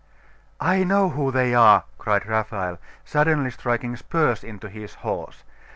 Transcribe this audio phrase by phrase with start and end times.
[0.59, 5.43] 'I know who they are!' cried Raphael, suddenly striking spurs into his horse.